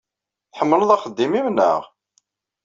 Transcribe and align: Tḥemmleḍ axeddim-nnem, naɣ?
Tḥemmleḍ 0.51 0.89
axeddim-nnem, 0.91 1.47
naɣ? 1.55 1.81